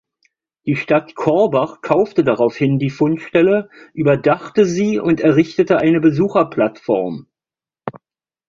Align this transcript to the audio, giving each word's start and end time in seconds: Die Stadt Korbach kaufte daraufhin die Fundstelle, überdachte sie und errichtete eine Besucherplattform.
Die 0.65 0.75
Stadt 0.75 1.13
Korbach 1.13 1.81
kaufte 1.83 2.23
daraufhin 2.23 2.79
die 2.79 2.89
Fundstelle, 2.89 3.69
überdachte 3.93 4.65
sie 4.65 4.99
und 4.99 5.21
errichtete 5.21 5.77
eine 5.77 5.99
Besucherplattform. 5.99 7.27